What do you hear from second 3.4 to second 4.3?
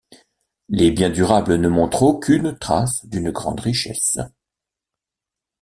richesse.